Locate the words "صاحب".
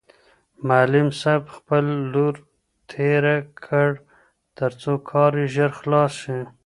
1.21-1.43